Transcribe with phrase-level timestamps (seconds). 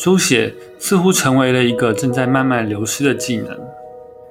[0.00, 3.58] 书写似乎成为了一个正在慢慢流失的技能，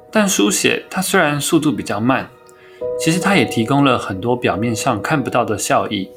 [0.10, 2.30] 但书写它虽然速度比较慢，
[2.98, 6.09] 其实它也提供了很多表面上看不到的效益。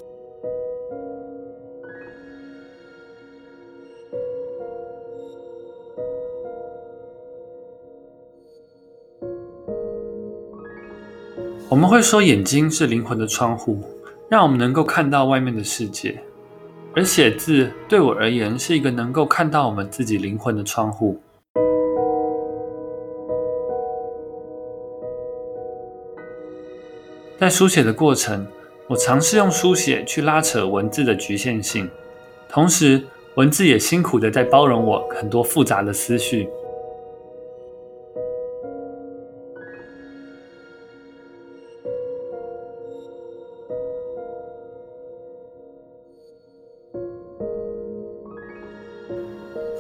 [11.69, 13.83] 我们会说眼睛是灵魂的窗户，
[14.29, 16.23] 让我们能够看到外面的世界。
[16.93, 21.21] 而写字对我而言是一个能够看到我们自己灵魂的窗户。
[27.39, 28.45] 在书写的过程，
[28.89, 31.89] 我尝试用书写去拉扯文字的局限性，
[32.49, 33.01] 同时
[33.37, 36.49] 文字也辛苦的在包容我很多复杂的思绪。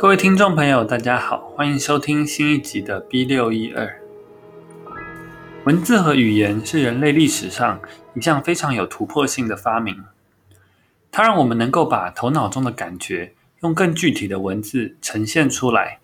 [0.01, 4.01] 各位听众朋友，大家好，欢迎收听新一集的 B 六一二。
[5.65, 7.79] 文字和语言是人类历史上
[8.15, 10.03] 一项非常有突破性的发明，
[11.13, 15.99] 它让我们能够把头脑中的感觉用更具体的文字呈现出来，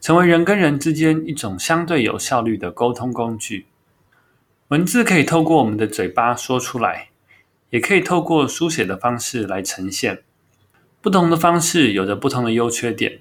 [0.00, 3.66] 成为人跟人之间一种相对有效率的沟通工具。
[4.68, 7.08] 文字可以透过我们的嘴巴说出来，
[7.70, 10.22] 也可以透过书写的方式来呈现。
[11.04, 13.18] 不同的方式有着不同的优缺点，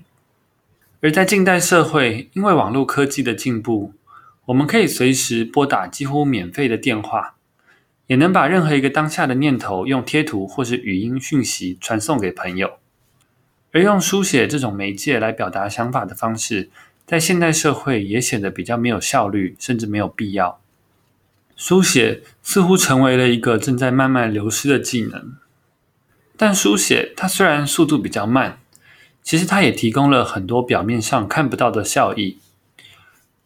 [1.02, 3.92] 而在近代社会，因为网络科技的进步，
[4.46, 7.36] 我们可以随时拨打几乎免费的电话，
[8.08, 12.78] 也能把任何一个当下的念头用贴图或是语音讯息传送给朋友。
[13.74, 16.70] 而用书写这种媒介来表达想法的方式，
[17.06, 20.62] 在现代社会也显得比较没有效率，甚至没有必要。
[21.58, 25.34] 书写似乎成为了一个正在慢慢流失的技能。
[26.36, 28.60] 但书写它虽然速度比较慢，
[29.22, 32.40] 其实它也提供了很多表面上看不到的效益。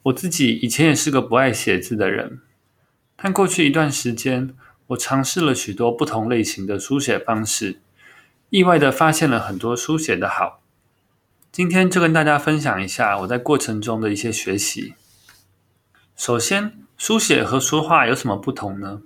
[0.04, 2.40] 我自己以前也是个不爱写字的人，
[3.18, 4.56] 但过去一段时间，
[4.88, 7.82] 我尝试了许多不同类型的书写方式，
[8.50, 10.62] 意外的发现了很多书写的好。
[11.52, 14.94] 今天就跟大家分享一下我在过程中的一些学习。
[16.16, 19.02] 首先，书写和说话有什么不同呢？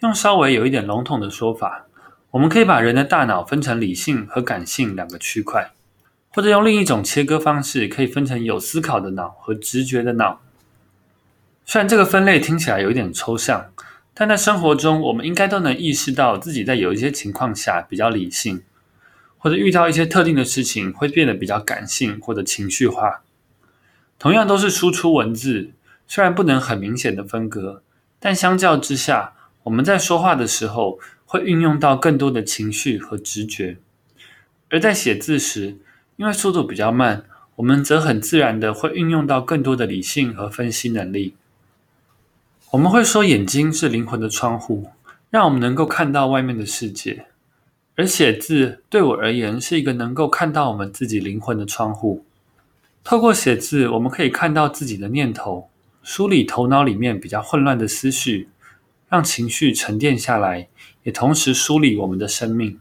[0.00, 1.86] 用稍微有一点笼统的说法。
[2.32, 5.72] 我们可以把人的大脑分成理性和感性两个区块，
[6.28, 10.40] 或者用另一种切割方式，可以分成有思考的脑和直觉的脑。
[11.66, 13.72] 虽然这个分类听起来有一点抽象，
[14.14, 18.62] 但在生活中，我们应该都能意识到自己在有一些情况下比较理性，
[19.38, 23.22] 或者遇到一些特定的事情会变得比较感性或者情绪化。
[24.18, 25.70] 同样都是输出文字，
[26.06, 27.82] 虽然不能很明显的分割，
[28.20, 29.32] 但相较之下，
[29.62, 33.76] 我们在说话的时候，会运用到更多的情绪和直觉，
[34.70, 35.76] 而在写字时，
[36.16, 37.24] 因为速度比较慢，
[37.56, 41.34] 我们则很自然的会运用到更多的理性和分析能力。
[42.70, 44.88] 我们会说眼睛是灵魂的窗户，
[45.28, 47.26] 让我们能够看到外面的世界，
[47.96, 52.24] 而写字对我而言是一个能够看到我们自己灵魂的窗户。
[53.04, 55.68] 透过写字，我们可以看到自己的念头，
[56.02, 58.48] 梳理头脑里面比较混乱的思绪。
[59.10, 60.68] 让情绪沉淀下来，
[61.02, 62.78] 也同时梳理我们的生命。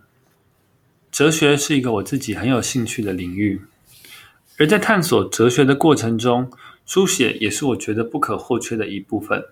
[1.11, 3.61] 哲学是一个我自己很有兴趣的领域，
[4.59, 6.51] 而在探索哲学的过程中，
[6.85, 9.43] 书写也是我觉得不可或缺的一部分。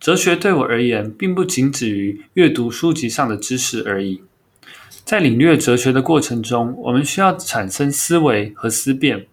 [0.00, 4.22] 哲学对我而言，并不仅止于阅读书籍上的知识而已。
[5.04, 9.26] 在领略哲学的过程中，我们需要产生思维和思辨，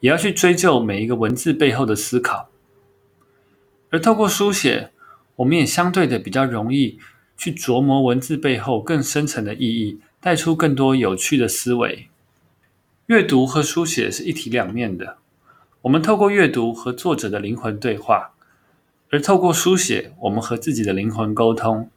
[0.00, 2.48] 也要去追究每一个文字背后的思考。
[3.90, 4.90] 而透过书写，
[5.40, 6.98] 我们也相对的比较容易
[7.36, 12.08] 去琢磨文字背后更深层的意义，带出更多有趣的思维。
[13.06, 15.16] 阅读和书写是一体两面的，
[15.80, 18.32] 我们透过阅读和作者的灵魂对话，
[19.08, 21.90] 而透过书写，我们和自己的灵魂沟通，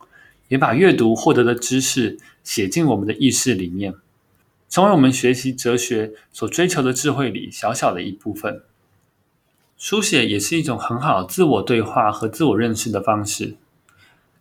[0.47, 3.93] 也把阅读获得的知识写进我们的意识里面，
[4.69, 8.63] 成为我们学习哲学所追求的智慧里小小的一部分。
[9.85, 13.57] 书写也是一种很好自我对话和自我认识的方式。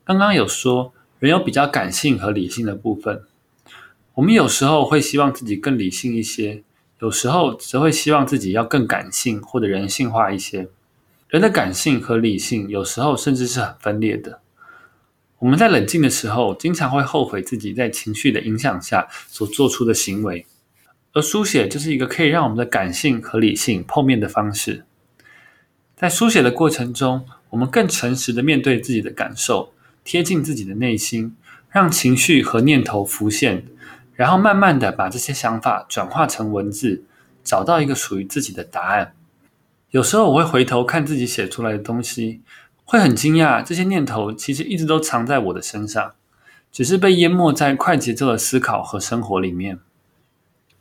[0.04, 3.24] 刚刚有说，人有比较感性和理性的部分。
[4.14, 6.62] 我们有时候会希望自己更理性一些，
[7.00, 10.68] 有时候则会希望自己要更感性或者人性化一些。
[11.26, 14.38] 人的感性和理性有时候甚至是很分裂的。
[15.40, 20.46] 我们在冷静的时候，经常会后悔自己在情绪的影响下所做出的行为，
[21.12, 24.84] 而书写就是一个可以让我们的感性和理性碰面的方式。
[26.02, 29.72] 在书写的过程中，我们更诚实的面对自己的感受，
[30.02, 31.36] 贴近自己的内心，
[31.70, 33.64] 让情绪和念头浮现，
[34.16, 37.04] 然后慢慢的把这些想法转化成文字，
[37.44, 39.14] 找到一个属于自己的答案。
[39.92, 42.40] 有时候我会回头看自己写出来的东西，
[42.84, 46.14] 会很惊讶，这些念头其实一直都藏在我的身上，
[46.72, 49.78] 只是被淹没在快节奏的思考和生活里面。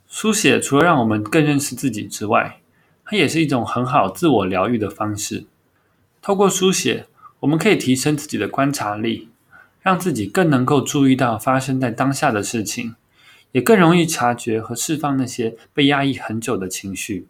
[0.08, 2.61] 书写除了让我们更认识自己之外，
[3.12, 5.44] 它也是一种很好自我疗愈的方式。
[6.22, 7.08] 透过书写，
[7.42, 9.28] 我们可以提升自己的观察力，
[9.82, 12.96] 让自己更能够注意到发生在当下的事情，
[13.52, 17.28] 也更容易察觉和释放那些被压抑很久的情绪。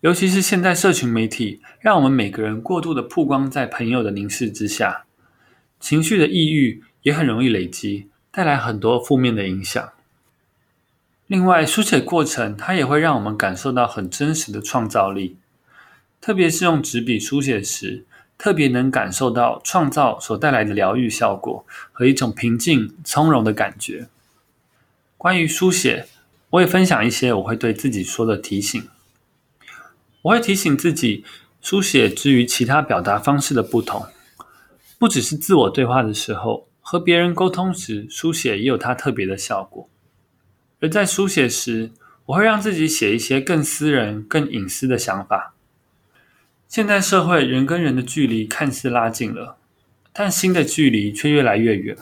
[0.00, 5.06] 尤其是现在社群媒体，让我们每个人过度的曝光在朋友的凝视之下，
[5.80, 9.88] 情绪的抑郁也很容易累积，带来很多负面的影响。
[11.28, 15.36] 另外，书写过程它也会让我们感受到很真实的创造力，
[16.22, 18.06] 特别是用纸笔书写时，
[18.38, 24.08] 特别能感受到创造所带来的疗愈效果和一种平静从容的感觉。
[25.18, 26.08] 关于书写，
[26.48, 28.88] 我也分享一些我会对自己说的提醒。
[30.22, 31.26] 我会提醒自己，
[31.60, 34.06] 书写之于其他表达方式的不同，
[34.98, 39.87] 不只是自我对话的时候，和别人沟通时，书写也有它特别的效果。
[40.80, 41.90] 而在书写时，
[42.26, 45.54] 我会让自己写一些更私人、更隐私的想法。
[46.68, 49.56] 现在社会人跟人的距离看似拉近了，
[50.12, 51.96] 但心的距离却越来越远。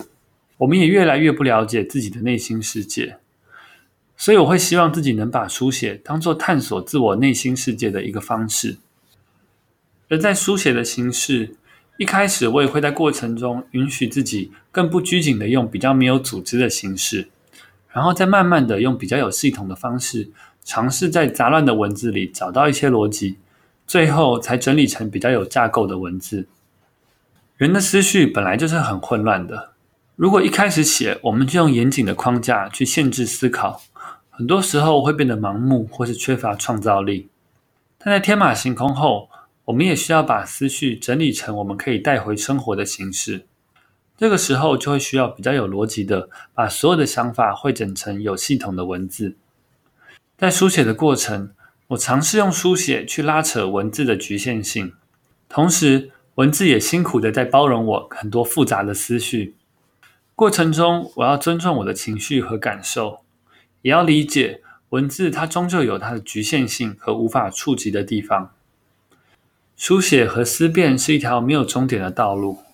[0.58, 3.18] 我们也越来越不了解自己的内心世界。
[4.16, 8.78] 所以我会希望自己能把书写当作探索自我内心世界的一个方式。
[10.08, 11.54] 而在书写的形式，
[11.98, 17.28] 一开始我也会在过程中允许自己更不拘谨的用比较没有组织的形式。
[17.96, 20.30] 然后再慢慢的用比较有系统的方式，
[20.62, 23.38] 尝试在杂乱的文字里找到一些逻辑，
[23.86, 26.46] 最后才整理成比较有架构的文字。
[27.56, 29.70] 人的思绪本来就是很混乱的，
[30.14, 33.80] 如果一开始写，我们就用严谨的框架去限制思考，
[34.28, 37.30] 很多时候会变得盲目或是缺乏创造力。
[37.96, 39.30] 但在天马行空后，
[39.64, 43.46] 我们也需要把思绪整理成我们可以带回生活的形式。
[44.16, 49.36] 这个时候就会需要比较有逻辑的，把所有的想法汇整成有系统的文字。
[50.38, 51.52] 在书写的过程，
[51.88, 54.92] 我尝试用书写去拉扯文字的局限性，
[55.48, 59.54] 同时文字也辛苦的在包容我很多复杂的思绪。
[60.34, 63.20] 过程中，我要尊重我的情绪和感受，
[63.82, 68.52] 也要理解文字它终究有它的局限性和无法触及的地方。
[69.76, 72.65] 书写和思辨是一条没有终点的道路。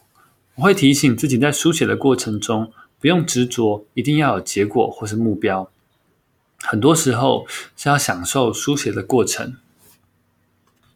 [0.57, 5.71] 我会提醒自己，在书写的过程中，不用执着一定要有结果或是目标。
[6.59, 7.47] 很多时候
[7.77, 9.57] 是要享受书写的过程。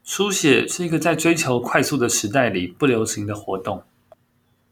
[0.05, 3.83] 书写是一个在追求快速的时代里不流行的活动。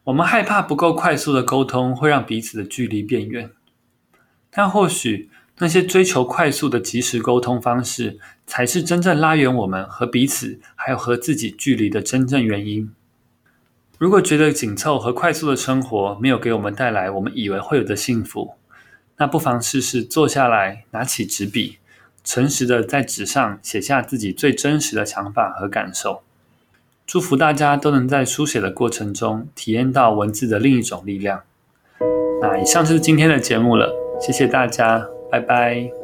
[0.04, 3.50] 我们害怕不够快速的沟通会让彼此的距离变远，
[4.50, 12.94] 但或许那些追求快速的即时沟通方式，才是真正拉远我们和彼此还有和自己距离的真正原因。
[13.96, 18.54] 如果觉得紧凑和快速的生活没有给我们带来我们以为会有的幸福，
[19.16, 21.78] 那不妨试试坐下来，拿起纸笔，
[22.24, 26.22] 诚实的在纸上写下自己最真实的想法和感受。
[27.06, 31.42] 祝福大家都能在书写的过程中体验到文字的另一种力量。
[32.40, 36.03] 那以上就是今天的节目了，谢谢大家，拜拜。